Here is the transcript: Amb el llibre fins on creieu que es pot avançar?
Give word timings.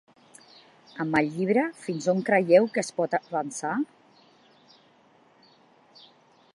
Amb 1.03 1.17
el 1.19 1.27
llibre 1.35 1.65
fins 1.81 2.07
on 2.13 2.23
creieu 2.29 2.65
que 2.77 2.83
es 2.85 2.89
pot 3.01 3.15
avançar? 3.19 3.75